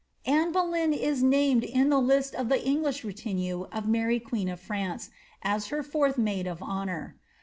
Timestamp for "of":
2.33-2.49, 3.71-3.87, 6.47-6.59